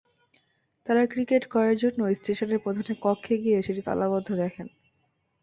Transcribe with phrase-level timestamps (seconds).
[0.87, 4.67] তাঁরা টিকিট ক্রয়ের জন্য স্টেশনের প্রধান কক্ষে গিয়ে সেটি তালাবদ্ধ দেখেন।